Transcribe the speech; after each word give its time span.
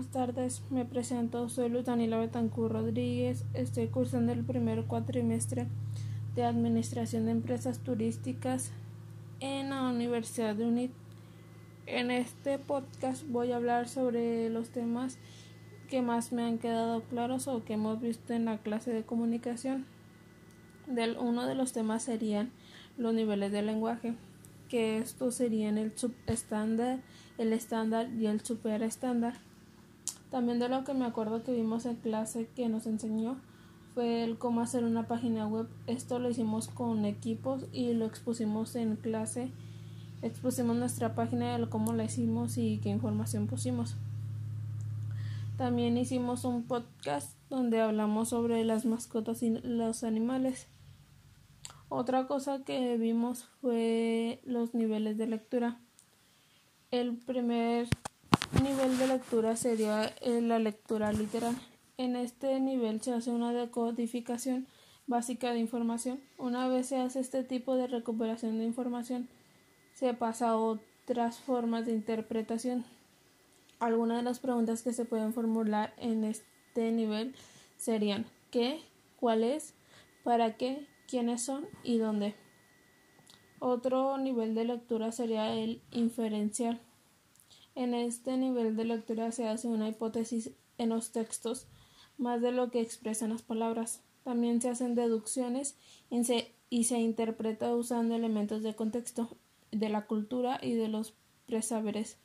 buenas 0.00 0.12
tardes. 0.12 0.62
Me 0.70 0.86
presento, 0.86 1.50
soy 1.50 1.68
Luz 1.68 1.84
Daniela 1.84 2.16
Betancur 2.16 2.72
Rodríguez. 2.72 3.44
Estoy 3.52 3.88
cursando 3.88 4.32
el 4.32 4.42
primer 4.42 4.84
cuatrimestre 4.84 5.66
de 6.34 6.42
Administración 6.42 7.26
de 7.26 7.32
Empresas 7.32 7.80
Turísticas 7.80 8.70
en 9.40 9.68
la 9.68 9.82
Universidad 9.90 10.54
de 10.54 10.64
UNIT. 10.64 10.90
En 11.84 12.10
este 12.10 12.58
podcast 12.58 13.26
voy 13.28 13.52
a 13.52 13.56
hablar 13.56 13.88
sobre 13.88 14.48
los 14.48 14.70
temas 14.70 15.18
que 15.90 16.00
más 16.00 16.32
me 16.32 16.44
han 16.44 16.56
quedado 16.56 17.02
claros 17.02 17.46
o 17.46 17.62
que 17.62 17.74
hemos 17.74 18.00
visto 18.00 18.32
en 18.32 18.46
la 18.46 18.56
clase 18.56 18.92
de 18.92 19.04
comunicación. 19.04 19.84
Del, 20.86 21.18
uno 21.18 21.46
de 21.46 21.54
los 21.54 21.74
temas 21.74 22.04
serían 22.04 22.52
los 22.96 23.12
niveles 23.12 23.52
de 23.52 23.60
lenguaje, 23.60 24.14
que 24.70 24.96
estos 24.96 25.34
serían 25.34 25.76
el 25.76 25.92
subestándar, 25.98 27.00
el 27.36 27.52
estándar 27.52 28.08
y 28.14 28.28
el 28.28 28.40
superestándar. 28.40 29.49
También 30.30 30.60
de 30.60 30.68
lo 30.68 30.84
que 30.84 30.94
me 30.94 31.04
acuerdo 31.04 31.42
que 31.42 31.52
vimos 31.52 31.86
en 31.86 31.96
clase 31.96 32.48
que 32.54 32.68
nos 32.68 32.86
enseñó 32.86 33.36
fue 33.94 34.22
el 34.22 34.38
cómo 34.38 34.60
hacer 34.60 34.84
una 34.84 35.08
página 35.08 35.46
web. 35.46 35.68
Esto 35.86 36.18
lo 36.18 36.30
hicimos 36.30 36.68
con 36.68 37.04
equipos 37.04 37.66
y 37.72 37.94
lo 37.94 38.06
expusimos 38.06 38.76
en 38.76 38.96
clase. 38.96 39.50
Expusimos 40.22 40.76
nuestra 40.76 41.14
página 41.14 41.58
de 41.58 41.68
cómo 41.68 41.92
la 41.92 42.04
hicimos 42.04 42.56
y 42.58 42.78
qué 42.78 42.90
información 42.90 43.48
pusimos. 43.48 43.96
También 45.56 45.98
hicimos 45.98 46.44
un 46.44 46.62
podcast 46.62 47.36
donde 47.50 47.80
hablamos 47.80 48.28
sobre 48.28 48.64
las 48.64 48.84
mascotas 48.84 49.42
y 49.42 49.50
los 49.50 50.04
animales. 50.04 50.68
Otra 51.88 52.28
cosa 52.28 52.62
que 52.64 52.96
vimos 52.96 53.48
fue 53.60 54.40
los 54.44 54.74
niveles 54.74 55.18
de 55.18 55.26
lectura. 55.26 55.80
El 56.92 57.16
primer 57.16 57.88
nivel 58.58 58.98
de 58.98 59.06
lectura 59.06 59.56
sería 59.56 60.06
eh, 60.20 60.40
la 60.40 60.58
lectura 60.58 61.12
literal. 61.12 61.56
En 61.96 62.16
este 62.16 62.58
nivel 62.60 63.00
se 63.00 63.12
hace 63.12 63.30
una 63.30 63.52
decodificación 63.52 64.66
básica 65.06 65.52
de 65.52 65.58
información. 65.58 66.20
Una 66.38 66.68
vez 66.68 66.86
se 66.86 66.96
hace 66.96 67.20
este 67.20 67.44
tipo 67.44 67.76
de 67.76 67.86
recuperación 67.86 68.58
de 68.58 68.64
información, 68.64 69.28
se 69.94 70.14
pasa 70.14 70.50
a 70.50 70.56
otras 70.56 71.38
formas 71.38 71.86
de 71.86 71.92
interpretación. 71.92 72.84
Algunas 73.78 74.18
de 74.18 74.22
las 74.24 74.40
preguntas 74.40 74.82
que 74.82 74.92
se 74.92 75.04
pueden 75.04 75.32
formular 75.32 75.94
en 75.98 76.24
este 76.24 76.92
nivel 76.92 77.34
serían 77.76 78.26
¿qué? 78.50 78.80
¿cuál 79.18 79.44
es? 79.44 79.74
¿para 80.22 80.56
qué? 80.56 80.86
¿quiénes 81.08 81.42
son? 81.42 81.66
y 81.82 81.98
dónde. 81.98 82.34
Otro 83.58 84.16
nivel 84.16 84.54
de 84.54 84.64
lectura 84.64 85.12
sería 85.12 85.52
el 85.54 85.82
inferencial. 85.90 86.80
En 87.80 87.94
este 87.94 88.36
nivel 88.36 88.76
de 88.76 88.84
lectura 88.84 89.32
se 89.32 89.48
hace 89.48 89.66
una 89.66 89.88
hipótesis 89.88 90.50
en 90.76 90.90
los 90.90 91.12
textos 91.12 91.66
más 92.18 92.42
de 92.42 92.52
lo 92.52 92.70
que 92.70 92.82
expresan 92.82 93.30
las 93.30 93.40
palabras. 93.40 94.02
También 94.22 94.60
se 94.60 94.68
hacen 94.68 94.94
deducciones 94.94 95.78
y 96.10 96.22
se, 96.24 96.52
y 96.68 96.84
se 96.84 96.98
interpreta 96.98 97.74
usando 97.74 98.14
elementos 98.14 98.62
de 98.62 98.74
contexto, 98.74 99.34
de 99.70 99.88
la 99.88 100.06
cultura 100.06 100.60
y 100.60 100.74
de 100.74 100.88
los 100.88 101.14
presaberes. 101.46 102.18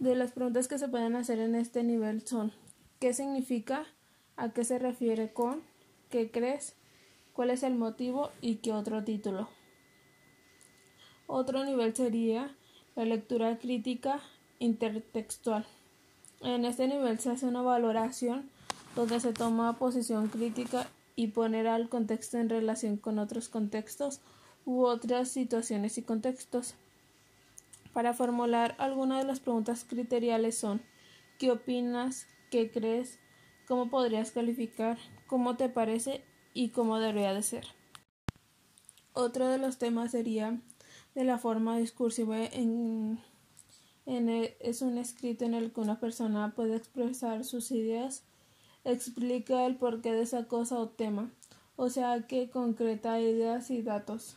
De 0.00 0.16
las 0.16 0.32
preguntas 0.32 0.66
que 0.66 0.80
se 0.80 0.88
pueden 0.88 1.14
hacer 1.14 1.38
en 1.38 1.54
este 1.54 1.84
nivel 1.84 2.26
son 2.26 2.50
¿qué 2.98 3.12
significa? 3.12 3.86
¿A 4.34 4.52
qué 4.52 4.64
se 4.64 4.80
refiere 4.80 5.32
con? 5.32 5.62
¿Qué 6.08 6.32
crees? 6.32 6.74
¿Cuál 7.34 7.50
es 7.50 7.62
el 7.62 7.76
motivo? 7.76 8.32
y 8.40 8.56
qué 8.56 8.72
otro 8.72 9.04
título? 9.04 9.48
Otro 11.28 11.64
nivel 11.64 11.94
sería 11.94 12.56
la 12.96 13.04
lectura 13.04 13.56
crítica 13.56 14.20
intertextual. 14.60 15.66
En 16.40 16.64
este 16.64 16.86
nivel 16.86 17.18
se 17.18 17.30
hace 17.30 17.46
una 17.46 17.62
valoración 17.62 18.48
donde 18.94 19.18
se 19.18 19.32
toma 19.32 19.78
posición 19.78 20.28
crítica 20.28 20.86
y 21.16 21.28
poner 21.28 21.66
al 21.66 21.88
contexto 21.88 22.38
en 22.38 22.48
relación 22.48 22.96
con 22.96 23.18
otros 23.18 23.48
contextos 23.48 24.20
u 24.64 24.84
otras 24.84 25.28
situaciones 25.28 25.98
y 25.98 26.02
contextos. 26.02 26.74
Para 27.92 28.14
formular 28.14 28.76
algunas 28.78 29.18
de 29.18 29.26
las 29.26 29.40
preguntas 29.40 29.84
criteriales 29.84 30.56
son 30.56 30.80
¿qué 31.40 31.50
opinas? 31.50 32.28
¿qué 32.52 32.70
crees? 32.70 33.18
¿cómo 33.66 33.90
podrías 33.90 34.30
calificar? 34.30 34.98
¿cómo 35.26 35.56
te 35.56 35.68
parece? 35.68 36.22
y 36.54 36.70
cómo 36.70 36.98
debería 36.98 37.34
de 37.34 37.42
ser. 37.42 37.66
Otro 39.12 39.48
de 39.48 39.58
los 39.58 39.78
temas 39.78 40.12
sería 40.12 40.60
de 41.14 41.24
la 41.24 41.38
forma 41.38 41.78
discursiva 41.78 42.38
en, 42.38 43.20
es 44.10 44.82
un 44.82 44.98
escrito 44.98 45.44
en 45.44 45.54
el 45.54 45.72
que 45.72 45.80
una 45.80 46.00
persona 46.00 46.52
puede 46.56 46.74
expresar 46.74 47.44
sus 47.44 47.70
ideas, 47.70 48.24
explica 48.84 49.66
el 49.66 49.76
porqué 49.76 50.12
de 50.12 50.22
esa 50.22 50.46
cosa 50.46 50.80
o 50.80 50.88
tema, 50.88 51.30
o 51.76 51.90
sea 51.90 52.26
que 52.26 52.50
concreta 52.50 53.20
ideas 53.20 53.70
y 53.70 53.82
datos. 53.82 54.36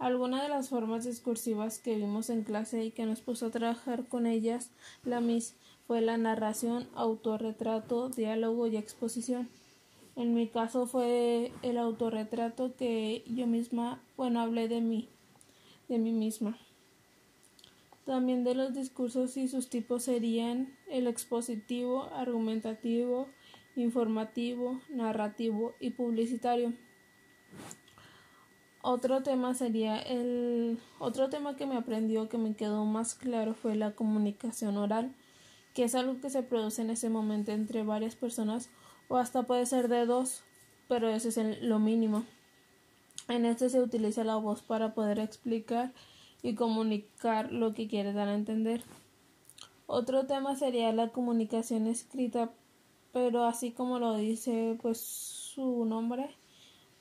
Algunas 0.00 0.42
de 0.42 0.48
las 0.48 0.68
formas 0.68 1.04
discursivas 1.04 1.78
que 1.78 1.94
vimos 1.94 2.28
en 2.28 2.42
clase 2.42 2.84
y 2.84 2.90
que 2.90 3.06
nos 3.06 3.20
puso 3.20 3.46
a 3.46 3.50
trabajar 3.50 4.08
con 4.08 4.26
ellas, 4.26 4.70
la 5.04 5.20
mis, 5.20 5.54
fue 5.86 6.00
la 6.00 6.16
narración, 6.16 6.88
autorretrato, 6.96 8.08
diálogo 8.08 8.66
y 8.66 8.76
exposición. 8.76 9.48
En 10.16 10.34
mi 10.34 10.48
caso 10.48 10.86
fue 10.86 11.52
el 11.62 11.78
autorretrato 11.78 12.74
que 12.74 13.22
yo 13.28 13.46
misma, 13.46 14.02
bueno, 14.16 14.40
hablé 14.40 14.66
de 14.66 14.80
mí, 14.80 15.08
de 15.88 15.98
mí 15.98 16.10
misma. 16.10 16.58
También 18.04 18.42
de 18.42 18.54
los 18.54 18.74
discursos 18.74 19.36
y 19.36 19.46
sus 19.46 19.68
tipos 19.68 20.02
serían 20.02 20.76
el 20.88 21.06
expositivo, 21.06 22.04
argumentativo, 22.12 23.28
informativo, 23.76 24.80
narrativo 24.88 25.74
y 25.78 25.90
publicitario. 25.90 26.72
Otro 28.84 29.22
tema 29.22 29.54
sería 29.54 30.00
el 30.00 30.80
otro 30.98 31.30
tema 31.30 31.54
que 31.54 31.66
me 31.66 31.76
aprendió 31.76 32.28
que 32.28 32.38
me 32.38 32.56
quedó 32.56 32.84
más 32.84 33.14
claro 33.14 33.54
fue 33.54 33.76
la 33.76 33.92
comunicación 33.92 34.76
oral, 34.76 35.14
que 35.72 35.84
es 35.84 35.94
algo 35.94 36.20
que 36.20 36.30
se 36.30 36.42
produce 36.42 36.82
en 36.82 36.90
ese 36.90 37.08
momento 37.08 37.52
entre 37.52 37.84
varias 37.84 38.16
personas 38.16 38.70
o 39.08 39.18
hasta 39.18 39.44
puede 39.44 39.66
ser 39.66 39.86
de 39.86 40.04
dos, 40.04 40.42
pero 40.88 41.08
ese 41.08 41.28
es 41.28 41.62
lo 41.62 41.78
mínimo. 41.78 42.24
En 43.28 43.46
este 43.46 43.70
se 43.70 43.80
utiliza 43.80 44.24
la 44.24 44.34
voz 44.34 44.62
para 44.62 44.94
poder 44.94 45.20
explicar 45.20 45.92
y 46.42 46.54
comunicar 46.54 47.52
lo 47.52 47.72
que 47.74 47.88
quiere 47.88 48.12
dar 48.12 48.28
a 48.28 48.34
entender. 48.34 48.82
Otro 49.86 50.26
tema 50.26 50.56
sería 50.56 50.92
la 50.92 51.08
comunicación 51.08 51.86
escrita, 51.86 52.50
pero 53.12 53.44
así 53.44 53.72
como 53.72 53.98
lo 53.98 54.16
dice 54.16 54.78
pues 54.80 55.00
su 55.00 55.84
nombre, 55.84 56.30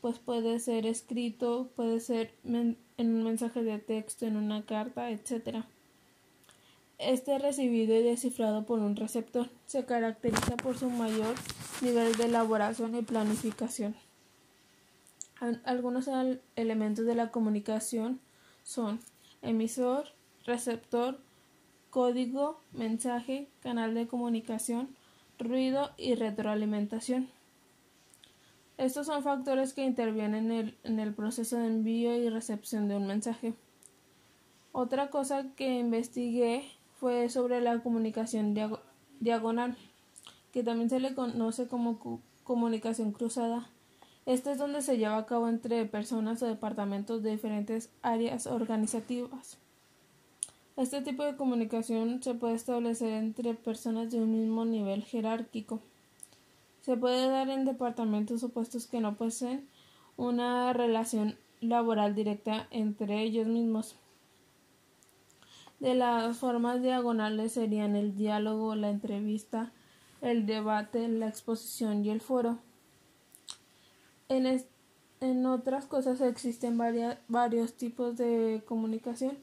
pues 0.01 0.19
puede 0.19 0.59
ser 0.59 0.85
escrito, 0.85 1.69
puede 1.75 1.99
ser 1.99 2.33
en 2.43 2.77
un 2.97 3.23
mensaje 3.23 3.63
de 3.63 3.79
texto, 3.79 4.25
en 4.25 4.35
una 4.35 4.65
carta, 4.65 5.09
etcétera. 5.09 5.65
Este 6.97 7.39
recibido 7.39 7.95
y 7.95 8.03
descifrado 8.03 8.65
por 8.65 8.79
un 8.79 8.95
receptor 8.95 9.49
se 9.65 9.85
caracteriza 9.85 10.55
por 10.57 10.77
su 10.77 10.89
mayor 10.89 11.33
nivel 11.81 12.15
de 12.15 12.25
elaboración 12.25 12.95
y 12.95 13.01
planificación. 13.01 13.95
Algunos 15.63 16.07
elementos 16.55 17.05
de 17.05 17.15
la 17.15 17.31
comunicación 17.31 18.19
son 18.63 18.99
emisor, 19.41 20.05
receptor, 20.45 21.19
código, 21.89 22.59
mensaje, 22.71 23.47
canal 23.61 23.93
de 23.93 24.07
comunicación, 24.07 24.95
ruido 25.39 25.91
y 25.97 26.15
retroalimentación. 26.15 27.29
Estos 28.77 29.05
son 29.07 29.23
factores 29.23 29.73
que 29.73 29.83
intervienen 29.83 30.51
en 30.51 30.51
el, 30.51 30.77
en 30.83 30.99
el 30.99 31.13
proceso 31.13 31.57
de 31.57 31.67
envío 31.67 32.15
y 32.15 32.29
recepción 32.29 32.87
de 32.87 32.95
un 32.95 33.05
mensaje. 33.07 33.53
Otra 34.71 35.09
cosa 35.09 35.45
que 35.55 35.77
investigué 35.79 36.63
fue 36.99 37.29
sobre 37.29 37.61
la 37.61 37.77
comunicación 37.83 38.55
diagonal, 39.19 39.77
que 40.53 40.63
también 40.63 40.89
se 40.89 40.99
le 40.99 41.13
conoce 41.13 41.67
como 41.67 42.21
comunicación 42.43 43.11
cruzada. 43.11 43.69
Este 44.31 44.53
es 44.53 44.57
donde 44.57 44.81
se 44.81 44.97
lleva 44.97 45.17
a 45.17 45.25
cabo 45.25 45.49
entre 45.49 45.85
personas 45.85 46.41
o 46.41 46.45
departamentos 46.45 47.21
de 47.21 47.31
diferentes 47.31 47.89
áreas 48.01 48.47
organizativas. 48.47 49.57
Este 50.77 51.01
tipo 51.01 51.25
de 51.25 51.35
comunicación 51.35 52.23
se 52.23 52.33
puede 52.33 52.53
establecer 52.53 53.11
entre 53.11 53.55
personas 53.55 54.09
de 54.09 54.21
un 54.21 54.31
mismo 54.31 54.63
nivel 54.63 55.03
jerárquico. 55.03 55.81
Se 56.81 56.95
puede 56.95 57.27
dar 57.27 57.49
en 57.49 57.65
departamentos 57.65 58.41
opuestos 58.45 58.87
que 58.87 59.01
no 59.01 59.15
poseen 59.15 59.67
una 60.15 60.71
relación 60.71 61.35
laboral 61.59 62.15
directa 62.15 62.67
entre 62.71 63.23
ellos 63.23 63.47
mismos. 63.47 63.97
De 65.81 65.93
las 65.93 66.37
formas 66.37 66.81
diagonales 66.81 67.51
serían 67.51 67.97
el 67.97 68.15
diálogo, 68.15 68.75
la 68.75 68.91
entrevista, 68.91 69.73
el 70.21 70.45
debate, 70.45 71.09
la 71.09 71.27
exposición 71.27 72.05
y 72.05 72.11
el 72.11 72.21
foro. 72.21 72.59
En, 74.31 75.45
otras 75.45 75.87
cosas 75.87 76.21
existen 76.21 76.77
varios 77.27 77.73
tipos 77.73 78.15
de 78.15 78.63
comunicación 78.65 79.37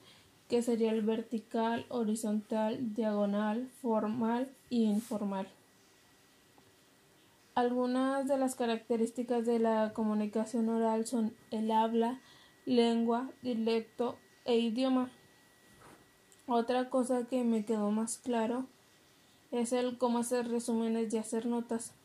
que 0.48 0.62
sería 0.62 0.92
el 0.92 1.02
vertical, 1.02 1.84
horizontal, 1.90 2.94
diagonal, 2.94 3.68
formal 3.82 4.50
e 4.70 4.76
informal. 4.76 5.46
Algunas 7.54 8.26
de 8.28 8.38
las 8.38 8.54
características 8.54 9.44
de 9.44 9.58
la 9.58 9.92
comunicación 9.92 10.70
oral 10.70 11.04
son 11.06 11.36
el 11.50 11.70
habla, 11.70 12.22
lengua, 12.64 13.30
dialecto 13.42 14.16
e 14.46 14.56
idioma. 14.56 15.10
Otra 16.46 16.88
cosa 16.88 17.26
que 17.26 17.44
me 17.44 17.66
quedó 17.66 17.90
más 17.90 18.16
claro 18.16 18.64
es 19.50 19.74
el 19.74 19.98
cómo 19.98 20.20
hacer 20.20 20.48
resúmenes 20.48 21.12
y 21.12 21.18
hacer 21.18 21.44
notas. 21.44 21.97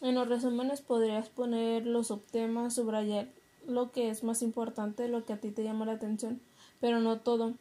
En 0.00 0.14
los 0.14 0.28
resúmenes 0.28 0.82
podrías 0.82 1.28
poner 1.28 1.86
los 1.86 2.08
subtemas, 2.08 2.74
subrayar 2.74 3.28
lo 3.66 3.92
que 3.92 4.10
es 4.10 4.24
más 4.24 4.42
importante, 4.42 5.08
lo 5.08 5.24
que 5.24 5.32
a 5.32 5.40
ti 5.40 5.50
te 5.50 5.64
llama 5.64 5.86
la 5.86 5.92
atención, 5.92 6.40
pero 6.80 7.00
no 7.00 7.20
todo. 7.20 7.54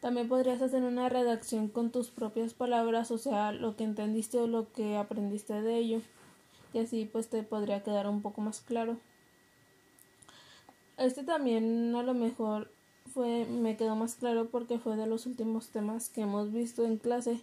También 0.00 0.28
podrías 0.28 0.60
hacer 0.60 0.82
una 0.82 1.08
redacción 1.08 1.68
con 1.68 1.90
tus 1.90 2.10
propias 2.10 2.52
palabras, 2.52 3.10
o 3.10 3.18
sea, 3.18 3.52
lo 3.52 3.76
que 3.76 3.84
entendiste 3.84 4.38
o 4.38 4.46
lo 4.46 4.70
que 4.72 4.96
aprendiste 4.96 5.62
de 5.62 5.78
ello. 5.78 6.00
Y 6.74 6.80
así 6.80 7.08
pues 7.10 7.28
te 7.28 7.42
podría 7.42 7.82
quedar 7.82 8.08
un 8.08 8.20
poco 8.20 8.40
más 8.40 8.60
claro. 8.60 8.98
Este 10.98 11.22
también 11.22 11.94
a 11.94 12.02
lo 12.02 12.14
mejor 12.14 12.70
fue 13.12 13.46
me 13.46 13.76
quedó 13.76 13.96
más 13.96 14.16
claro 14.16 14.48
porque 14.50 14.78
fue 14.78 14.96
de 14.96 15.06
los 15.06 15.26
últimos 15.26 15.68
temas 15.68 16.08
que 16.08 16.22
hemos 16.22 16.52
visto 16.52 16.84
en 16.84 16.98
clase 16.98 17.40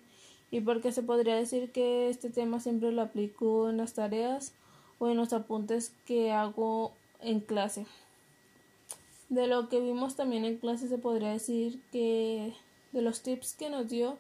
y 0.52 0.60
porque 0.60 0.92
se 0.92 1.02
podría 1.02 1.36
decir 1.36 1.72
que 1.72 2.10
este 2.10 2.30
tema 2.30 2.60
siempre 2.60 2.92
lo 2.92 3.02
aplico 3.02 3.70
en 3.70 3.78
las 3.78 3.94
tareas 3.94 4.54
o 5.00 5.10
en 5.10 5.18
los 5.18 5.32
apuntes 5.34 5.94
que 6.06 6.32
hago 6.32 6.92
en 7.22 7.40
clase. 7.40 7.88
De 9.30 9.48
lo 9.48 9.70
que 9.70 9.80
vimos 9.80 10.18
también 10.18 10.44
en 10.44 10.58
clase 10.58 10.90
se 10.90 10.98
podría 10.98 11.30
decir 11.30 11.82
que 11.92 12.54
de 12.92 13.02
los 13.02 13.22
tips 13.22 13.54
que 13.54 13.70
nos 13.70 13.88
dio 13.88 14.18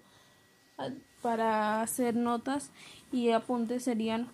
ah, 0.77 0.89
para 1.21 1.81
hacer 1.81 2.15
notas 2.15 2.71
y 3.11 3.31
apuntes 3.31 3.83
serían 3.83 4.29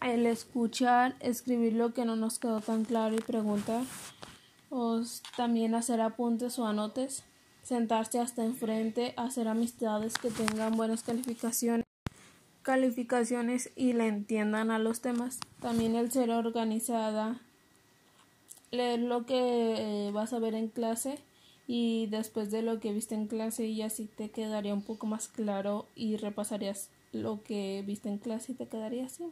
el 0.00 0.26
escuchar, 0.26 1.14
escribir 1.20 1.74
lo 1.74 1.94
que 1.94 2.04
no 2.04 2.16
nos 2.16 2.40
quedó 2.40 2.60
tan 2.60 2.84
claro 2.84 3.14
y 3.14 3.20
preguntar, 3.20 3.84
o 4.68 5.00
también 5.36 5.74
hacer 5.74 6.00
apuntes 6.00 6.58
o 6.58 6.66
anotes, 6.66 7.24
sentarse 7.64 8.20
hasta 8.20 8.44
enfrente, 8.44 9.14
hacer 9.16 9.48
amistades 9.48 10.14
que 10.18 10.30
tengan 10.30 10.76
buenas 10.76 11.02
calificaciones 12.62 13.70
y 13.74 13.94
le 13.94 14.06
entiendan 14.06 14.70
a 14.70 14.78
los 14.78 15.00
temas. 15.00 15.40
También 15.60 15.96
el 15.96 16.12
ser 16.12 16.30
organizada, 16.30 17.40
leer 18.70 19.00
lo 19.00 19.26
que 19.26 19.38
eh, 20.06 20.10
vas 20.12 20.32
a 20.32 20.38
ver 20.38 20.54
en 20.54 20.68
clase 20.68 21.18
y 21.66 22.06
después 22.06 22.50
de 22.50 22.62
lo 22.62 22.78
que 22.80 22.92
viste 22.92 23.14
en 23.14 23.26
clase 23.26 23.66
y 23.66 23.80
así 23.80 24.06
te 24.14 24.30
quedaría 24.30 24.74
un 24.74 24.82
poco 24.82 25.06
más 25.06 25.28
claro 25.28 25.88
y 25.94 26.16
repasarías 26.18 26.90
lo 27.12 27.42
que 27.42 27.82
viste 27.86 28.10
en 28.10 28.18
clase 28.18 28.52
y 28.52 28.56
te 28.56 28.68
quedaría 28.68 29.06
así. 29.06 29.24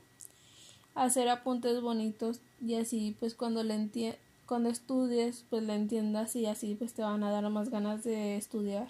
Hacer 0.94 1.28
apuntes 1.28 1.82
bonitos 1.82 2.40
y 2.61 2.75
así 2.76 3.14
pues 3.20 3.35
cuando 3.35 3.62
le 3.62 3.75
cuando 4.47 4.69
estudies 4.69 5.44
pues 5.50 5.62
le 5.62 5.75
entiendas 5.75 6.37
y 6.37 6.47
así 6.47 6.75
pues 6.75 6.93
te 6.94 7.03
van 7.03 7.23
a 7.25 7.31
dar 7.31 7.49
más 7.50 7.69
ganas 7.69 8.05
de 8.05 8.37
estudiar. 8.37 8.89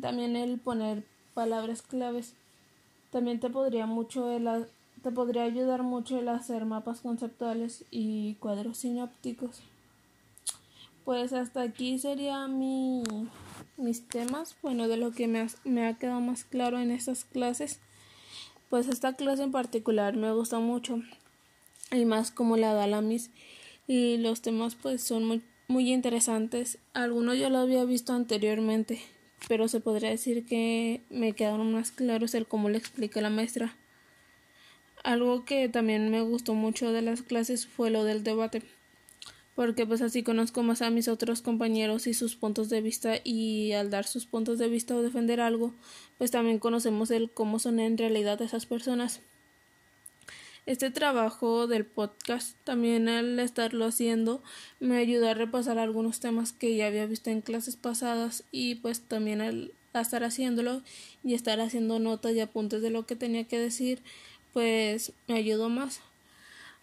También 0.00 0.36
el 0.36 0.58
poner 0.58 1.04
palabras 1.34 1.82
claves. 1.82 2.34
También 3.10 3.40
te 3.40 3.50
podría 3.50 3.86
mucho 3.86 4.30
el 4.30 4.66
te 5.02 5.12
podría 5.12 5.44
ayudar 5.44 5.82
mucho 5.82 6.18
el 6.18 6.28
hacer 6.28 6.64
mapas 6.64 7.00
conceptuales 7.00 7.84
y 7.90 8.34
cuadros 8.34 8.78
sinópticos. 8.78 9.60
Pues 11.04 11.32
hasta 11.32 11.62
aquí 11.62 11.98
sería 12.00 12.48
mi, 12.48 13.04
mis 13.76 14.08
temas, 14.08 14.56
bueno, 14.62 14.88
de 14.88 14.96
lo 14.96 15.12
que 15.12 15.28
me 15.28 15.40
ha, 15.40 15.46
me 15.64 15.86
ha 15.86 15.96
quedado 15.96 16.20
más 16.20 16.44
claro 16.44 16.80
en 16.80 16.90
estas 16.90 17.24
clases. 17.24 17.78
Pues 18.68 18.88
esta 18.88 19.12
clase 19.12 19.44
en 19.44 19.52
particular 19.52 20.16
me 20.16 20.32
gusta 20.32 20.58
mucho 20.58 21.00
y 21.92 22.04
más 22.04 22.32
como 22.32 22.56
la 22.56 22.72
da 22.74 22.86
la 22.86 23.00
Miss 23.00 23.30
y 23.86 24.18
los 24.18 24.42
temas 24.42 24.74
pues 24.74 25.02
son 25.02 25.24
muy, 25.24 25.42
muy 25.68 25.92
interesantes. 25.92 26.78
Algunos 26.92 27.38
yo 27.38 27.50
lo 27.50 27.58
había 27.58 27.84
visto 27.84 28.12
anteriormente, 28.12 29.00
pero 29.48 29.68
se 29.68 29.80
podría 29.80 30.10
decir 30.10 30.46
que 30.46 31.04
me 31.10 31.32
quedaron 31.32 31.72
más 31.72 31.90
claros 31.90 32.34
el 32.34 32.46
cómo 32.46 32.68
le 32.68 32.78
explica 32.78 33.20
la 33.20 33.30
maestra. 33.30 33.76
Algo 35.04 35.44
que 35.44 35.68
también 35.68 36.10
me 36.10 36.22
gustó 36.22 36.54
mucho 36.54 36.92
de 36.92 37.02
las 37.02 37.22
clases 37.22 37.66
fue 37.66 37.90
lo 37.90 38.02
del 38.02 38.24
debate, 38.24 38.62
porque 39.54 39.86
pues 39.86 40.02
así 40.02 40.22
conozco 40.22 40.62
más 40.64 40.82
a 40.82 40.90
mis 40.90 41.06
otros 41.06 41.42
compañeros 41.42 42.08
y 42.08 42.14
sus 42.14 42.34
puntos 42.34 42.68
de 42.68 42.80
vista 42.80 43.14
y 43.22 43.72
al 43.72 43.90
dar 43.90 44.04
sus 44.04 44.26
puntos 44.26 44.58
de 44.58 44.68
vista 44.68 44.96
o 44.96 45.02
defender 45.02 45.40
algo, 45.40 45.74
pues 46.18 46.32
también 46.32 46.58
conocemos 46.58 47.12
el 47.12 47.30
cómo 47.30 47.60
son 47.60 47.78
en 47.78 47.96
realidad 47.96 48.42
esas 48.42 48.66
personas. 48.66 49.20
Este 50.66 50.90
trabajo 50.90 51.68
del 51.68 51.86
podcast 51.86 52.56
también 52.64 53.08
al 53.08 53.38
estarlo 53.38 53.84
haciendo 53.84 54.42
me 54.80 54.96
ayudó 54.96 55.28
a 55.28 55.34
repasar 55.34 55.78
algunos 55.78 56.18
temas 56.18 56.52
que 56.52 56.74
ya 56.74 56.88
había 56.88 57.06
visto 57.06 57.30
en 57.30 57.40
clases 57.40 57.76
pasadas 57.76 58.42
y 58.50 58.74
pues 58.74 59.00
también 59.00 59.40
al 59.40 59.72
estar 59.94 60.24
haciéndolo 60.24 60.82
y 61.22 61.34
estar 61.34 61.60
haciendo 61.60 62.00
notas 62.00 62.34
y 62.34 62.40
apuntes 62.40 62.82
de 62.82 62.90
lo 62.90 63.06
que 63.06 63.14
tenía 63.14 63.44
que 63.44 63.60
decir 63.60 64.02
pues 64.52 65.12
me 65.28 65.34
ayudó 65.34 65.68
más. 65.68 66.00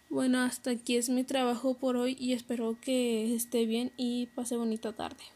Bueno, 0.08 0.40
hasta 0.40 0.70
aquí 0.70 0.96
es 0.96 1.10
mi 1.10 1.22
trabajo 1.22 1.74
por 1.74 1.96
hoy 1.96 2.16
y 2.18 2.32
espero 2.32 2.78
que 2.80 3.34
esté 3.34 3.66
bien 3.66 3.92
y 3.98 4.26
pase 4.34 4.56
bonita 4.56 4.94
tarde. 4.94 5.33